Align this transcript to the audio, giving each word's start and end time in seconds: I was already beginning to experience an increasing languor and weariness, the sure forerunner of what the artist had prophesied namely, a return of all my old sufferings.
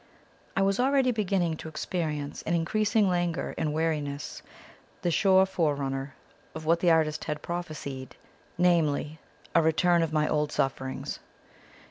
I 0.57 0.63
was 0.63 0.79
already 0.79 1.11
beginning 1.11 1.57
to 1.57 1.67
experience 1.69 2.41
an 2.47 2.55
increasing 2.55 3.07
languor 3.07 3.53
and 3.55 3.71
weariness, 3.71 4.41
the 5.03 5.11
sure 5.11 5.45
forerunner 5.45 6.15
of 6.55 6.65
what 6.65 6.79
the 6.79 6.89
artist 6.89 7.25
had 7.25 7.43
prophesied 7.43 8.15
namely, 8.57 9.19
a 9.53 9.61
return 9.61 10.01
of 10.01 10.09
all 10.09 10.19
my 10.21 10.27
old 10.27 10.51
sufferings. 10.51 11.19